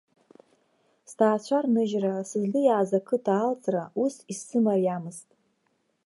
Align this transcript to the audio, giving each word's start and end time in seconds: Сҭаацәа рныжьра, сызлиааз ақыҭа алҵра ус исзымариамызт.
Сҭаацәа 1.09 1.57
рныжьра, 1.63 2.15
сызлиааз 2.29 2.91
ақыҭа 2.99 3.33
алҵра 3.39 3.83
ус 4.03 4.15
исзымариамызт. 4.31 5.29